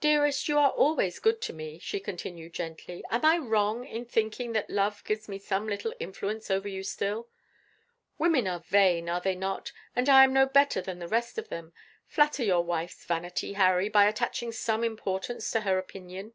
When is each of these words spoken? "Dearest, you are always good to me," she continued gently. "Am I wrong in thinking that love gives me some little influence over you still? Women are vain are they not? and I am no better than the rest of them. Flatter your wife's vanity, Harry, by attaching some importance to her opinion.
"Dearest, 0.00 0.48
you 0.48 0.56
are 0.58 0.70
always 0.70 1.18
good 1.18 1.42
to 1.42 1.52
me," 1.52 1.78
she 1.78 2.00
continued 2.00 2.54
gently. 2.54 3.04
"Am 3.10 3.22
I 3.22 3.36
wrong 3.36 3.84
in 3.84 4.06
thinking 4.06 4.52
that 4.52 4.70
love 4.70 5.04
gives 5.04 5.28
me 5.28 5.38
some 5.38 5.68
little 5.68 5.92
influence 6.00 6.50
over 6.50 6.68
you 6.68 6.82
still? 6.82 7.28
Women 8.16 8.48
are 8.48 8.60
vain 8.60 9.10
are 9.10 9.20
they 9.20 9.34
not? 9.34 9.70
and 9.94 10.08
I 10.08 10.24
am 10.24 10.32
no 10.32 10.46
better 10.46 10.80
than 10.80 11.00
the 11.00 11.06
rest 11.06 11.36
of 11.36 11.50
them. 11.50 11.74
Flatter 12.06 12.42
your 12.44 12.64
wife's 12.64 13.04
vanity, 13.04 13.52
Harry, 13.52 13.90
by 13.90 14.06
attaching 14.06 14.52
some 14.52 14.82
importance 14.82 15.50
to 15.50 15.60
her 15.60 15.76
opinion. 15.76 16.32